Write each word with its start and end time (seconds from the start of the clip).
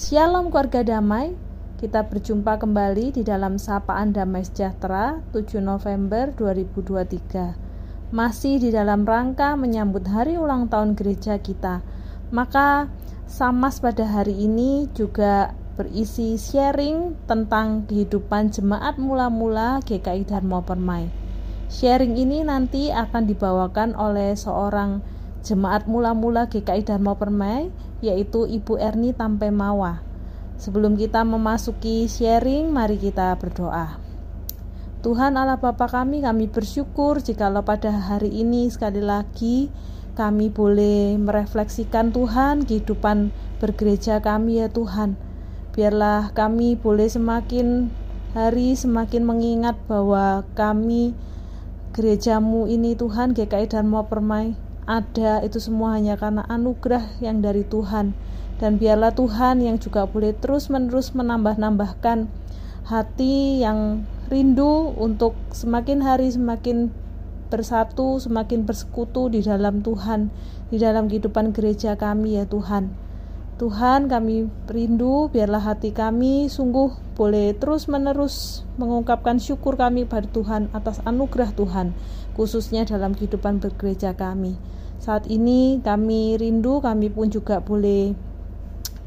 Shalom 0.00 0.48
keluarga 0.48 0.80
damai, 0.80 1.36
kita 1.76 2.08
berjumpa 2.08 2.56
kembali 2.56 3.12
di 3.12 3.20
dalam 3.20 3.60
Sapaan 3.60 4.16
Damai 4.16 4.48
Sejahtera 4.48 5.20
7 5.36 5.60
November 5.60 6.32
2023 6.40 8.08
Masih 8.08 8.56
di 8.64 8.72
dalam 8.72 9.04
rangka 9.04 9.60
menyambut 9.60 10.08
hari 10.08 10.40
ulang 10.40 10.72
tahun 10.72 10.96
gereja 10.96 11.36
kita. 11.36 11.84
Maka 12.32 12.88
Samas 13.28 13.84
pada 13.84 14.08
hari 14.08 14.40
ini 14.40 14.88
juga 14.96 15.52
berisi 15.76 16.40
sharing 16.40 17.20
tentang 17.28 17.84
kehidupan 17.84 18.56
jemaat 18.56 18.96
mula-mula 18.96 19.84
GKI 19.84 20.24
Dharma 20.24 20.64
Permai. 20.64 21.12
Sharing 21.68 22.16
ini 22.16 22.40
nanti 22.40 22.88
akan 22.88 23.28
dibawakan 23.28 23.92
oleh 24.00 24.32
seorang 24.32 25.04
Jemaat 25.40 25.88
mula-mula 25.88 26.52
GKI 26.52 26.84
Dharma 26.84 27.16
Permai 27.16 27.72
yaitu 28.04 28.44
Ibu 28.44 28.76
Erni 28.76 29.16
Tampemawa. 29.16 30.04
Sebelum 30.60 31.00
kita 31.00 31.24
memasuki 31.24 32.04
sharing, 32.04 32.68
mari 32.68 33.00
kita 33.00 33.32
berdoa. 33.40 33.96
Tuhan 35.00 35.40
Allah 35.40 35.56
Bapa 35.56 35.88
kami, 35.88 36.20
kami 36.20 36.52
bersyukur 36.52 37.24
jikalau 37.24 37.64
pada 37.64 37.88
hari 37.88 38.44
ini 38.44 38.68
sekali 38.68 39.00
lagi 39.00 39.72
kami 40.12 40.52
boleh 40.52 41.16
merefleksikan 41.16 42.12
Tuhan 42.12 42.68
kehidupan 42.68 43.32
bergereja 43.64 44.20
kami 44.20 44.60
ya 44.60 44.68
Tuhan. 44.68 45.16
Biarlah 45.72 46.36
kami 46.36 46.76
boleh 46.76 47.08
semakin 47.08 47.88
hari 48.36 48.76
semakin 48.76 49.24
mengingat 49.24 49.80
bahwa 49.88 50.44
kami 50.52 51.16
gerejamu 51.96 52.68
ini 52.68 52.92
Tuhan 52.92 53.32
GKI 53.32 53.72
Dharma 53.72 54.04
Permai 54.04 54.69
ada 54.90 55.38
itu 55.46 55.62
semua 55.62 55.94
hanya 55.94 56.18
karena 56.18 56.42
anugerah 56.50 57.22
yang 57.22 57.38
dari 57.38 57.62
Tuhan 57.62 58.10
dan 58.58 58.82
biarlah 58.82 59.14
Tuhan 59.14 59.62
yang 59.62 59.78
juga 59.78 60.10
boleh 60.10 60.34
terus-menerus 60.34 61.14
menambah-nambahkan 61.14 62.26
hati 62.90 63.62
yang 63.62 64.02
rindu 64.26 64.90
untuk 64.98 65.38
semakin 65.54 66.02
hari 66.02 66.26
semakin 66.34 66.90
bersatu, 67.50 68.18
semakin 68.22 68.66
bersekutu 68.66 69.26
di 69.30 69.42
dalam 69.42 69.82
Tuhan, 69.82 70.30
di 70.70 70.78
dalam 70.78 71.10
kehidupan 71.10 71.50
gereja 71.50 71.98
kami 71.98 72.38
ya 72.38 72.46
Tuhan. 72.46 73.09
Tuhan 73.60 74.08
kami 74.08 74.48
rindu 74.72 75.28
biarlah 75.28 75.60
hati 75.60 75.92
kami 75.92 76.48
sungguh 76.48 76.96
boleh 77.12 77.52
terus-menerus 77.60 78.64
mengungkapkan 78.80 79.36
syukur 79.36 79.76
kami 79.76 80.08
pada 80.08 80.24
Tuhan 80.32 80.72
atas 80.72 81.04
anugerah 81.04 81.52
Tuhan 81.52 81.92
khususnya 82.32 82.88
dalam 82.88 83.12
kehidupan 83.12 83.60
bergereja 83.60 84.16
kami. 84.16 84.56
Saat 84.96 85.28
ini 85.28 85.76
kami 85.84 86.40
rindu, 86.40 86.80
kami 86.80 87.12
pun 87.12 87.28
juga 87.28 87.60
boleh 87.60 88.16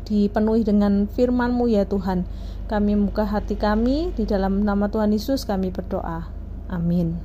dipenuhi 0.06 0.62
dengan 0.62 1.10
firman-Mu 1.10 1.66
ya 1.74 1.90
Tuhan. 1.90 2.30
Kami 2.70 2.94
membuka 2.94 3.26
hati 3.26 3.58
kami 3.58 4.14
di 4.14 4.30
dalam 4.30 4.62
nama 4.62 4.86
Tuhan 4.86 5.14
Yesus 5.14 5.50
kami 5.50 5.74
berdoa. 5.74 6.30
Amin. 6.70 7.18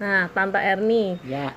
Nah, 0.00 0.32
Tante 0.32 0.56
Erni. 0.56 1.20
Ya. 1.28 1.52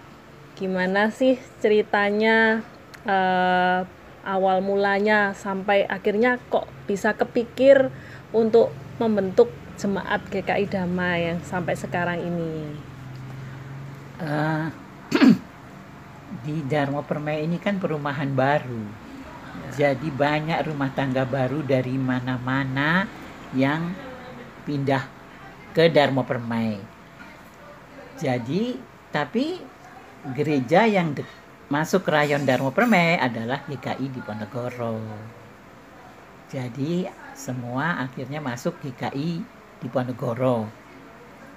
Gimana 0.60 1.08
sih 1.08 1.40
ceritanya 1.64 2.68
uh, 3.08 3.84
awal 4.24 4.64
mulanya 4.64 5.36
sampai 5.36 5.84
akhirnya 5.88 6.40
kok 6.48 6.68
bisa 6.88 7.12
kepikir 7.16 7.92
untuk 8.32 8.72
membentuk 8.98 9.52
jemaat 9.76 10.24
GKI 10.32 10.66
Damai 10.70 11.34
yang 11.34 11.40
sampai 11.44 11.76
sekarang 11.76 12.20
ini? 12.24 12.78
Uh, 14.24 14.72
di 16.46 16.64
Dharma 16.66 17.04
Permai 17.04 17.44
ini 17.44 17.60
kan 17.60 17.78
perumahan 17.78 18.32
baru. 18.32 18.84
Jadi 19.74 20.10
banyak 20.10 20.66
rumah 20.66 20.90
tangga 20.94 21.26
baru 21.26 21.62
dari 21.62 21.94
mana-mana 21.98 23.06
yang 23.54 23.94
pindah 24.66 25.06
ke 25.74 25.90
Dharma 25.90 26.26
Permai. 26.26 26.78
Jadi 28.18 28.78
tapi 29.14 29.62
gereja 30.34 30.88
yang 30.88 31.14
masuk 31.74 32.06
rayon 32.06 32.46
Dharma 32.46 32.70
Permai 32.70 33.18
adalah 33.18 33.66
GKI 33.66 34.14
di 34.14 34.22
Ponegoro. 34.22 35.02
Jadi 36.46 37.10
semua 37.34 37.98
akhirnya 37.98 38.38
masuk 38.38 38.78
GKI 38.78 39.42
di 39.82 39.88
Ponegoro. 39.90 40.70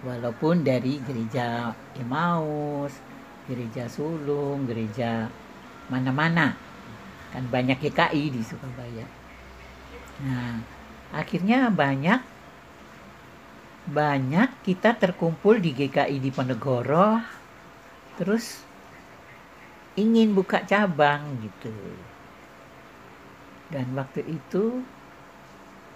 Walaupun 0.08 0.64
dari 0.64 0.96
gereja 1.04 1.68
Emmaus, 2.00 2.96
gereja 3.44 3.92
sulung, 3.92 4.64
gereja 4.64 5.28
mana-mana. 5.92 6.56
Kan 7.36 7.52
banyak 7.52 7.76
GKI 7.76 8.32
di 8.32 8.40
Surabaya. 8.40 9.04
Nah, 10.24 10.64
akhirnya 11.12 11.68
banyak 11.68 12.24
banyak 13.84 14.48
kita 14.64 14.96
terkumpul 14.96 15.60
di 15.60 15.76
GKI 15.76 16.24
di 16.24 16.32
Ponegoro 16.32 17.20
terus 18.16 18.64
ingin 19.96 20.36
buka 20.36 20.62
cabang 20.64 21.40
gitu. 21.42 21.72
Dan 23.72 23.96
waktu 23.98 24.22
itu 24.22 24.84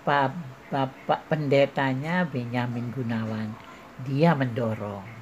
Pak 0.03 0.35
Bapak 0.73 1.29
pendetanya 1.31 2.27
Benyamin 2.27 2.91
Gunawan 2.91 3.55
dia 4.03 4.35
mendorong 4.35 5.21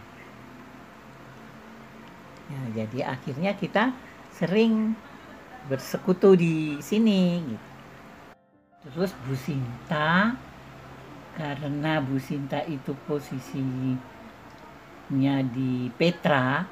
Ya, 2.49 2.61
jadi 2.81 3.13
akhirnya 3.13 3.53
kita 3.53 3.93
sering 4.33 4.97
bersekutu 5.69 6.33
di 6.33 6.81
sini. 6.81 7.45
Gitu. 7.45 7.67
Terus 8.89 9.13
Bu 9.29 9.37
Sinta, 9.37 10.33
karena 11.37 12.01
Bu 12.01 12.17
Sinta 12.17 12.65
itu 12.65 12.97
posisinya 13.05 14.01
di 15.53 15.93
Petra, 15.93 16.65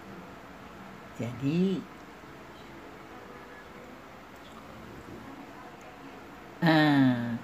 jadi 1.21 1.77
uh, 6.62 7.37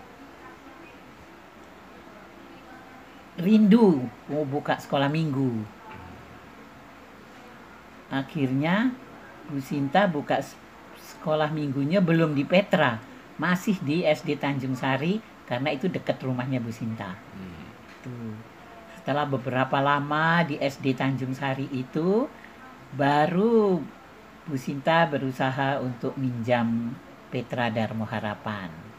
rindu 3.40 4.06
mau 4.28 4.44
buka 4.44 4.78
sekolah 4.78 5.08
minggu. 5.08 5.64
Akhirnya 8.12 8.92
Bu 9.48 9.58
Sinta 9.58 10.04
buka 10.04 10.44
sekolah 10.96 11.48
minggunya 11.48 12.04
belum 12.04 12.36
di 12.36 12.44
Petra. 12.44 13.00
Masih 13.40 13.80
di 13.80 14.04
SD 14.04 14.36
Tanjung 14.36 14.76
Sari 14.76 15.18
karena 15.48 15.72
itu 15.72 15.88
dekat 15.88 16.20
rumahnya 16.20 16.60
Bu 16.60 16.70
Sinta. 16.70 17.16
Hmm. 17.16 17.66
tuh. 18.04 18.36
Setelah 19.00 19.26
beberapa 19.26 19.82
lama 19.82 20.46
di 20.46 20.60
SD 20.60 20.94
Tanjung 20.94 21.34
Sari 21.34 21.66
itu 21.72 22.28
baru 22.92 23.80
Bu 24.44 24.56
Sinta 24.60 25.08
berusaha 25.08 25.80
untuk 25.80 26.14
minjam 26.20 26.92
Petra 27.32 27.72
Darmo 27.72 28.04
Harapan 28.04 28.91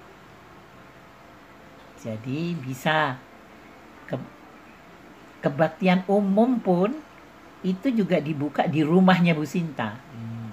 jadi 2.04 2.52
bisa 2.60 3.16
ke, 4.12 4.20
kebaktian 5.40 6.04
umum 6.12 6.60
pun 6.60 6.92
itu 7.64 7.88
juga 7.96 8.20
dibuka 8.20 8.68
di 8.68 8.84
rumahnya 8.84 9.32
Bu 9.32 9.48
Sinta. 9.48 9.96
Hmm. 10.12 10.52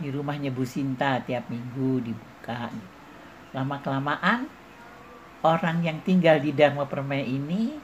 Di 0.00 0.08
rumahnya 0.08 0.48
Bu 0.48 0.64
Sinta 0.64 1.20
tiap 1.20 1.52
minggu 1.52 2.00
dibuka. 2.00 2.72
Lama 3.52 3.76
kelamaan 3.84 4.48
orang 5.44 5.84
yang 5.84 6.00
tinggal 6.00 6.40
di 6.40 6.56
Dharma 6.56 6.88
Permai 6.88 7.28
ini 7.28 7.76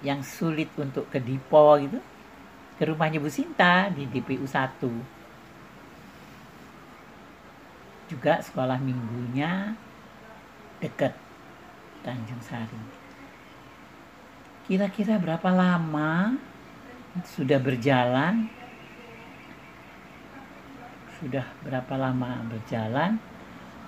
yang 0.00 0.24
sulit 0.24 0.72
untuk 0.80 1.12
ke 1.12 1.20
Dipo 1.20 1.76
gitu 1.76 2.00
ke 2.80 2.88
rumahnya 2.88 3.20
Bu 3.20 3.28
Sinta 3.28 3.92
di 3.92 4.08
DPU 4.08 4.48
1 4.48 4.88
juga 8.08 8.40
sekolah 8.40 8.80
minggunya 8.80 9.76
dekat 10.80 11.12
Tanjung 12.00 12.40
Sari. 12.40 12.80
Kira-kira 14.70 15.18
berapa 15.18 15.50
lama 15.50 16.38
sudah 17.26 17.58
berjalan? 17.58 18.46
Sudah 21.18 21.44
berapa 21.66 21.94
lama 21.98 22.40
berjalan? 22.48 23.18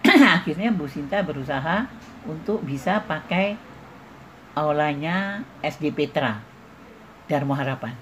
Akhirnya 0.36 0.74
Bu 0.74 0.90
Sinta 0.90 1.22
berusaha 1.22 1.86
untuk 2.26 2.60
bisa 2.66 3.00
pakai 3.06 3.56
aulanya 4.52 5.46
SD 5.62 5.94
Petra 5.96 6.42
Darmo 7.30 7.56
Harapan. 7.56 7.94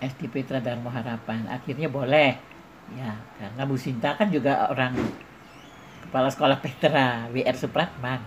SD 0.00 0.30
Petra 0.30 0.62
Darmo 0.62 0.88
Harapan. 0.88 1.44
Akhirnya 1.50 1.90
boleh. 1.90 2.38
Ya 2.94 3.18
karena 3.36 3.62
Bu 3.66 3.76
Sinta 3.76 4.14
kan 4.16 4.30
juga 4.30 4.70
orang 4.70 4.94
kepala 6.04 6.28
sekolah 6.28 6.60
Petra 6.60 7.26
WR 7.32 7.56
Supratman. 7.56 8.20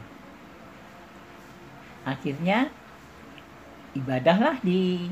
Akhirnya 2.02 2.74
ibadahlah 3.94 4.58
di 4.66 5.12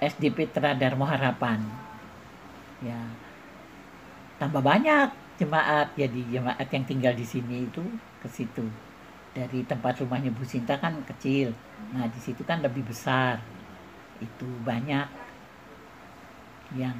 SDP 0.00 0.48
Tradar 0.48 0.94
Harapan. 0.96 1.60
Ya. 2.80 2.98
Tambah 4.38 4.62
banyak 4.62 5.10
jemaat. 5.36 5.92
Jadi 5.98 6.22
jemaat 6.30 6.68
yang 6.70 6.84
tinggal 6.86 7.12
di 7.12 7.26
sini 7.26 7.66
itu 7.66 7.82
ke 8.22 8.28
situ. 8.30 8.64
Dari 9.34 9.66
tempat 9.66 10.00
rumahnya 10.00 10.32
Bu 10.32 10.46
Sinta 10.46 10.78
kan 10.78 10.98
kecil. 11.04 11.52
Nah 11.92 12.06
di 12.06 12.20
situ 12.22 12.40
kan 12.46 12.62
lebih 12.62 12.86
besar. 12.86 13.42
Itu 14.22 14.46
banyak 14.62 15.06
yang 16.78 16.96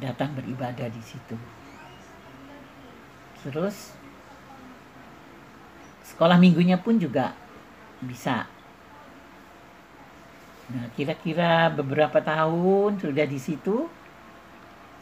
datang 0.00 0.34
beribadah 0.34 0.88
di 0.90 1.02
situ 1.04 1.36
terus 3.46 3.94
sekolah 6.02 6.34
minggunya 6.36 6.82
pun 6.82 6.98
juga 6.98 7.38
bisa 8.02 8.50
nah 10.66 10.90
kira-kira 10.98 11.70
beberapa 11.70 12.18
tahun 12.18 12.98
sudah 12.98 13.22
di 13.22 13.38
situ 13.38 13.86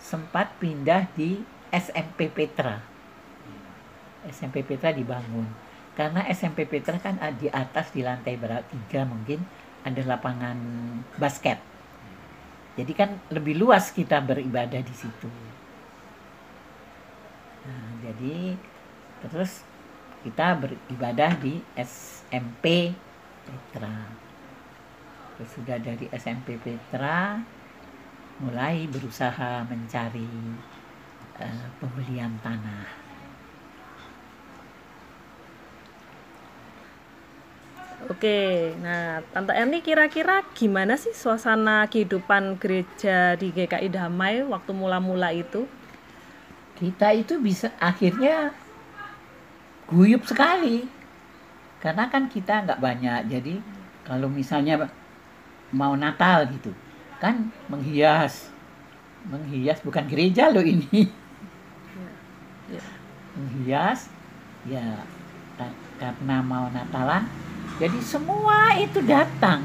sempat 0.05 0.53
pindah 0.61 1.09
di 1.17 1.41
SMP 1.73 2.29
Petra. 2.29 2.77
SMP 4.29 4.61
Petra 4.61 4.93
dibangun. 4.93 5.49
Karena 5.97 6.29
SMP 6.29 6.69
Petra 6.69 7.01
kan 7.01 7.17
di 7.41 7.49
atas 7.49 7.89
di 7.91 8.05
lantai 8.05 8.37
berapa 8.37 8.63
tiga 8.69 9.09
mungkin 9.09 9.41
ada 9.81 10.03
lapangan 10.05 10.59
basket. 11.17 11.57
Jadi 12.77 12.93
kan 12.93 13.17
lebih 13.33 13.57
luas 13.57 13.91
kita 13.91 14.21
beribadah 14.21 14.83
di 14.85 14.95
situ. 14.95 15.31
Nah, 17.65 17.89
jadi 18.05 18.61
terus 19.25 19.65
kita 20.25 20.57
beribadah 20.61 21.33
di 21.41 21.61
SMP 21.77 22.93
Petra. 23.45 23.97
Terus 25.37 25.51
sudah 25.53 25.77
dari 25.81 26.07
SMP 26.13 26.61
Petra 26.61 27.41
mulai 28.41 28.85
berusaha 28.91 29.65
mencari 29.65 30.29
uh, 31.41 31.67
pembelian 31.81 32.37
tanah. 32.45 33.05
Oke, 38.05 38.77
nah 38.85 39.25
Tante 39.33 39.57
Erni 39.57 39.81
kira-kira 39.81 40.45
gimana 40.53 41.01
sih 41.01 41.17
suasana 41.17 41.89
kehidupan 41.89 42.61
gereja 42.61 43.33
di 43.33 43.49
GKI 43.49 43.89
Damai 43.89 44.45
waktu 44.45 44.77
mula-mula 44.77 45.33
itu? 45.33 45.65
Kita 46.75 47.15
itu 47.15 47.39
bisa 47.39 47.71
akhirnya 47.79 48.51
guyup 49.87 50.27
sekali, 50.27 50.89
karena 51.79 52.11
kan 52.11 52.27
kita 52.27 52.67
nggak 52.67 52.83
banyak. 52.83 53.21
Jadi 53.31 53.55
kalau 54.03 54.27
misalnya 54.27 54.91
mau 55.71 55.95
Natal 55.95 56.51
gitu, 56.51 56.75
kan 57.23 57.49
menghias 57.73 58.53
menghias 59.25 59.81
bukan 59.81 60.05
gereja 60.05 60.53
loh 60.53 60.61
ini 60.61 61.09
ya. 62.69 62.85
menghias 63.33 64.13
ya 64.69 65.01
karena 65.97 66.37
mau 66.45 66.69
Natalan 66.69 67.25
jadi 67.81 67.99
semua 68.05 68.77
itu 68.77 69.01
datang 69.09 69.65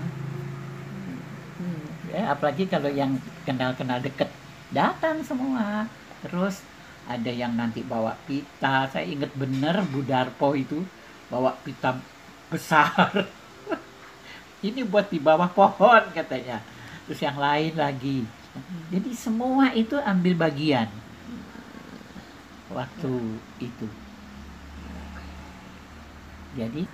hmm. 1.60 2.16
ya 2.16 2.32
apalagi 2.32 2.64
kalau 2.72 2.88
yang 2.88 3.20
kenal-kenal 3.44 4.00
deket 4.00 4.32
datang 4.72 5.20
semua 5.28 5.92
terus 6.24 6.64
ada 7.10 7.32
yang 7.34 7.58
nanti 7.58 7.82
bawa 7.82 8.14
pita 8.30 8.86
saya 8.86 9.10
ingat 9.10 9.34
bener 9.34 9.82
Budarpo 9.90 10.54
itu 10.54 10.86
bawa 11.34 11.58
pita 11.66 11.98
besar 12.54 13.26
ini 14.68 14.86
buat 14.86 15.10
di 15.10 15.18
bawah 15.18 15.50
pohon 15.50 16.14
katanya 16.14 16.62
terus 17.10 17.20
yang 17.26 17.42
lain 17.42 17.74
lagi 17.74 18.24
jadi 18.90 19.12
semua 19.14 19.74
itu 19.74 19.98
ambil 19.98 20.34
bagian 20.38 20.90
waktu 22.70 23.14
itu. 23.62 23.88
Jadi 26.58 26.86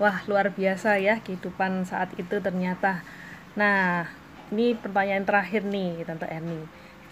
wah 0.00 0.18
luar 0.26 0.50
biasa 0.52 0.98
ya 0.98 1.20
kehidupan 1.20 1.88
saat 1.88 2.12
itu 2.20 2.36
ternyata. 2.40 3.00
Nah, 3.56 4.08
ini 4.52 4.76
pertanyaan 4.76 5.24
terakhir 5.24 5.64
nih 5.64 6.04
Tante 6.04 6.28
Erni. 6.28 6.60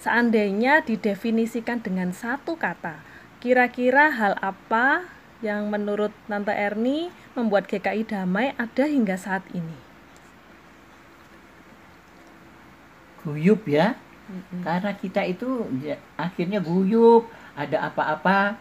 Seandainya 0.01 0.81
didefinisikan 0.81 1.85
dengan 1.85 2.17
satu 2.17 2.57
kata, 2.57 3.05
kira-kira 3.39 4.09
hal 4.09 4.35
apa 4.41 5.05
yang 5.45 5.69
menurut 5.69 6.13
Tante 6.25 6.57
Erni 6.57 7.13
membuat 7.37 7.69
GKI 7.69 8.09
damai 8.09 8.57
ada 8.57 8.89
hingga 8.89 9.21
saat 9.21 9.45
ini? 9.53 9.91
guyup 13.25 13.69
ya 13.69 13.97
mm-hmm. 14.33 14.61
karena 14.65 14.91
kita 14.97 15.21
itu 15.29 15.69
ya, 15.85 15.97
akhirnya 16.17 16.59
guyup 16.61 17.29
ada 17.53 17.93
apa-apa 17.93 18.57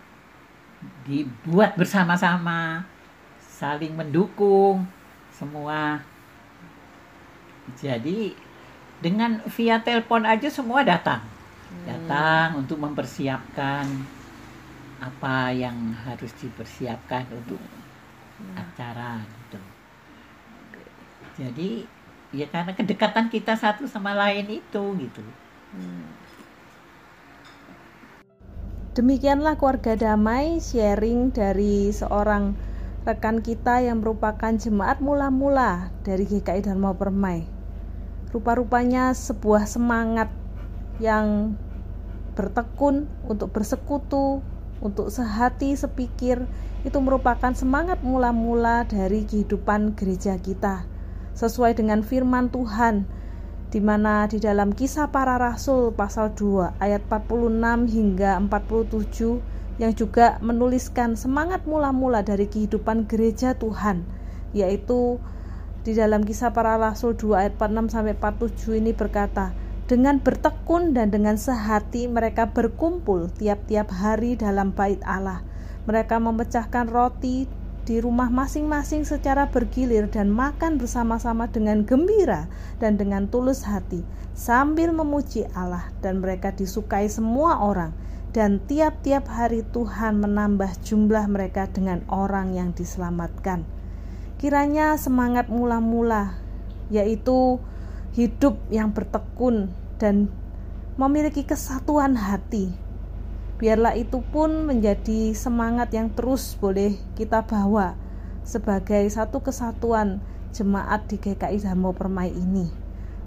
dibuat 1.08 1.76
bersama-sama 1.80 2.84
saling 3.40 3.96
mendukung 3.96 4.84
semua 5.32 6.04
jadi 7.80 8.36
dengan 9.00 9.40
via 9.48 9.80
telepon 9.80 10.28
aja 10.28 10.52
semua 10.52 10.84
datang 10.84 11.24
hmm. 12.52 12.60
untuk 12.60 12.78
mempersiapkan 12.84 13.88
apa 15.00 15.56
yang 15.56 15.96
harus 16.04 16.36
dipersiapkan 16.44 17.24
untuk 17.32 17.60
hmm. 17.60 18.56
acara 18.60 19.24
gitu 19.24 19.60
jadi 21.40 21.70
ya 22.36 22.46
karena 22.52 22.76
kedekatan 22.76 23.32
kita 23.32 23.56
satu 23.56 23.88
sama 23.88 24.12
lain 24.12 24.60
itu 24.60 24.84
gitu 25.00 25.24
hmm. 25.80 26.08
demikianlah 29.00 29.56
keluarga 29.56 29.96
damai 29.96 30.60
sharing 30.60 31.32
dari 31.32 31.96
seorang 31.96 32.60
rekan 33.08 33.40
kita 33.40 33.80
yang 33.80 34.04
merupakan 34.04 34.52
jemaat 34.52 35.00
mula-mula 35.00 35.88
dari 36.04 36.28
GKI 36.28 36.68
Dharma 36.68 36.92
Permai 36.92 37.59
rupa-rupanya 38.30 39.12
sebuah 39.18 39.66
semangat 39.66 40.30
yang 41.02 41.58
bertekun 42.38 43.10
untuk 43.26 43.52
bersekutu 43.52 44.46
untuk 44.80 45.12
sehati 45.12 45.76
sepikir 45.76 46.48
itu 46.88 46.98
merupakan 47.04 47.52
semangat 47.52 48.00
mula-mula 48.00 48.88
dari 48.88 49.28
kehidupan 49.28 50.00
gereja 50.00 50.40
kita. 50.40 50.88
Sesuai 51.36 51.76
dengan 51.76 52.00
firman 52.00 52.48
Tuhan 52.48 53.04
di 53.70 53.78
mana 53.84 54.26
di 54.26 54.42
dalam 54.42 54.74
kisah 54.74 55.14
para 55.14 55.38
rasul 55.38 55.94
pasal 55.94 56.34
2 56.34 56.82
ayat 56.82 57.06
46 57.06 57.86
hingga 57.86 58.42
47 58.42 59.78
yang 59.78 59.94
juga 59.94 60.42
menuliskan 60.42 61.14
semangat 61.14 61.64
mula-mula 61.70 62.26
dari 62.26 62.50
kehidupan 62.50 63.06
gereja 63.06 63.54
Tuhan 63.54 64.04
yaitu 64.58 65.22
di 65.88 65.96
dalam 65.96 66.28
kisah 66.28 66.52
para 66.52 66.76
rasul 66.76 67.16
2 67.16 67.40
ayat 67.40 67.54
46 67.56 67.94
sampai 67.96 68.14
47 68.18 68.82
ini 68.84 68.92
berkata 68.92 69.56
dengan 69.88 70.22
bertekun 70.22 70.94
dan 70.94 71.10
dengan 71.10 71.40
sehati 71.40 72.06
mereka 72.12 72.52
berkumpul 72.52 73.32
tiap-tiap 73.40 73.90
hari 73.90 74.36
dalam 74.36 74.76
bait 74.76 75.00
Allah 75.08 75.42
mereka 75.88 76.20
memecahkan 76.20 76.92
roti 76.92 77.48
di 77.90 77.98
rumah 77.98 78.30
masing-masing 78.30 79.02
secara 79.02 79.50
bergilir 79.50 80.06
dan 80.12 80.30
makan 80.30 80.78
bersama-sama 80.78 81.50
dengan 81.50 81.82
gembira 81.88 82.46
dan 82.78 83.02
dengan 83.02 83.26
tulus 83.26 83.66
hati 83.66 84.06
sambil 84.38 84.94
memuji 84.94 85.50
Allah 85.58 85.90
dan 86.06 86.22
mereka 86.22 86.54
disukai 86.54 87.10
semua 87.10 87.58
orang 87.58 87.96
dan 88.30 88.62
tiap-tiap 88.70 89.26
hari 89.26 89.66
Tuhan 89.74 90.22
menambah 90.22 90.70
jumlah 90.86 91.26
mereka 91.26 91.66
dengan 91.66 92.06
orang 92.14 92.54
yang 92.54 92.70
diselamatkan. 92.78 93.66
Kiranya 94.40 94.96
semangat 94.96 95.52
mula-mula 95.52 96.40
yaitu 96.90 97.60
hidup 98.16 98.58
yang 98.74 98.96
bertekun 98.96 99.70
dan 100.02 100.32
memiliki 100.98 101.46
kesatuan 101.46 102.18
hati 102.18 102.74
Biarlah 103.60 103.92
itu 104.00 104.24
pun 104.24 104.72
menjadi 104.72 105.36
semangat 105.36 105.92
yang 105.92 106.16
terus 106.16 106.56
boleh 106.56 106.96
kita 107.20 107.44
bawa 107.44 108.00
sebagai 108.48 109.04
satu 109.12 109.44
kesatuan 109.44 110.24
jemaat 110.56 111.12
di 111.12 111.20
GKI 111.20 111.68
Dharma 111.68 111.92
Permai 111.92 112.32
ini. 112.32 112.72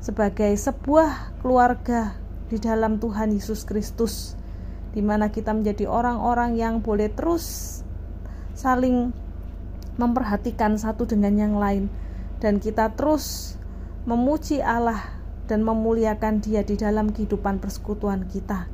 Sebagai 0.01 0.57
sebuah 0.57 1.37
keluarga 1.45 2.17
di 2.49 2.57
dalam 2.57 2.97
Tuhan 2.97 3.37
Yesus 3.37 3.69
Kristus 3.69 4.33
di 4.97 5.05
mana 5.05 5.29
kita 5.29 5.53
menjadi 5.53 5.85
orang-orang 5.85 6.57
yang 6.57 6.81
boleh 6.81 7.13
terus 7.13 7.85
saling 8.57 9.13
memperhatikan 10.01 10.81
satu 10.81 11.05
dengan 11.05 11.37
yang 11.37 11.55
lain 11.57 11.93
dan 12.41 12.59
kita 12.59 12.93
terus 12.97 13.57
memuji 14.09 14.59
Allah 14.65 14.99
dan 15.47 15.63
memuliakan 15.63 16.41
Dia 16.41 16.65
di 16.65 16.81
dalam 16.81 17.13
kehidupan 17.13 17.61
persekutuan 17.61 18.27
kita. 18.27 18.67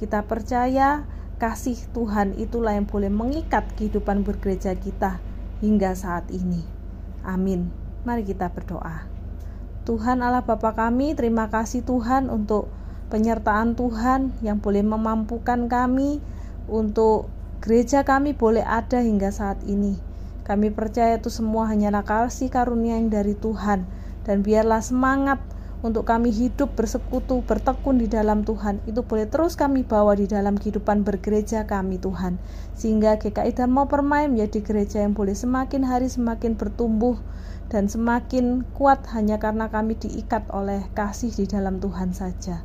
Kita 0.00 0.24
percaya 0.24 1.04
kasih 1.36 1.76
Tuhan 1.92 2.40
itulah 2.40 2.72
yang 2.72 2.88
boleh 2.88 3.12
mengikat 3.12 3.68
kehidupan 3.76 4.24
bergereja 4.24 4.72
kita 4.76 5.20
hingga 5.60 5.92
saat 5.92 6.28
ini. 6.32 6.64
Amin. 7.24 7.68
Mari 8.08 8.24
kita 8.24 8.52
berdoa. 8.52 9.08
Tuhan 9.86 10.18
Allah 10.24 10.42
Bapa 10.42 10.74
kami, 10.74 11.14
terima 11.14 11.46
kasih 11.46 11.86
Tuhan 11.86 12.26
untuk 12.26 12.66
penyertaan 13.06 13.78
Tuhan 13.78 14.34
yang 14.42 14.58
boleh 14.58 14.82
memampukan 14.82 15.70
kami 15.70 16.18
untuk 16.66 17.30
gereja 17.62 18.02
kami 18.02 18.34
boleh 18.34 18.66
ada 18.66 18.98
hingga 18.98 19.30
saat 19.30 19.62
ini. 19.62 20.05
Kami 20.46 20.70
percaya 20.70 21.18
itu 21.18 21.26
semua 21.26 21.66
hanyalah 21.66 22.06
kasih 22.06 22.46
karunia 22.54 22.94
yang 22.94 23.10
dari 23.10 23.34
Tuhan 23.34 23.82
dan 24.22 24.46
biarlah 24.46 24.78
semangat 24.78 25.42
untuk 25.82 26.08
kami 26.08 26.30
hidup 26.30 26.78
bersekutu, 26.78 27.42
bertekun 27.44 27.98
di 27.98 28.06
dalam 28.06 28.46
Tuhan. 28.46 28.78
Itu 28.86 29.02
boleh 29.02 29.26
terus 29.26 29.58
kami 29.58 29.82
bawa 29.82 30.14
di 30.14 30.30
dalam 30.30 30.54
kehidupan 30.54 31.02
bergereja 31.02 31.66
kami 31.68 31.98
Tuhan. 31.98 32.38
Sehingga 32.78 33.18
GKI 33.18 33.58
Dharma 33.58 33.90
Permai 33.90 34.30
menjadi 34.30 34.62
gereja 34.62 35.02
yang 35.02 35.18
boleh 35.18 35.34
semakin 35.34 35.82
hari 35.82 36.06
semakin 36.06 36.54
bertumbuh 36.54 37.18
dan 37.66 37.90
semakin 37.90 38.62
kuat 38.78 39.02
hanya 39.12 39.42
karena 39.42 39.66
kami 39.66 39.98
diikat 39.98 40.46
oleh 40.54 40.86
kasih 40.94 41.34
di 41.34 41.44
dalam 41.50 41.82
Tuhan 41.82 42.14
saja. 42.14 42.62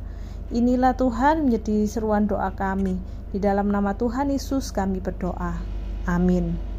Inilah 0.54 0.94
Tuhan 0.94 1.50
menjadi 1.50 1.84
seruan 1.90 2.30
doa 2.30 2.54
kami. 2.54 2.96
Di 3.32 3.40
dalam 3.40 3.72
nama 3.72 3.96
Tuhan 3.96 4.28
Yesus 4.28 4.70
kami 4.70 5.00
berdoa. 5.00 5.56
Amin. 6.04 6.71